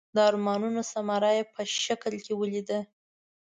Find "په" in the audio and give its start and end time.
1.53-1.61